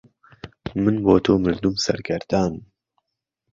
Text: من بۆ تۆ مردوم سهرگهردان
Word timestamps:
من 0.81 0.95
بۆ 1.05 1.15
تۆ 1.25 1.31
مردوم 1.45 1.75
سهرگهردان 1.83 2.51